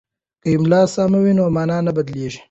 که 0.41 0.47
املا 0.55 0.81
سمه 0.93 1.19
وي 1.23 1.33
نو 1.37 1.45
مانا 1.55 1.77
نه 1.85 1.91
بدلیږي. 1.97 2.39